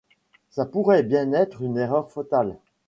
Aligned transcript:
ça 0.49 0.65
pourrait 0.65 1.03
bien 1.03 1.31
être 1.31 1.61
une 1.61 1.77
erreur 1.77 2.09
fatale. 2.09 2.57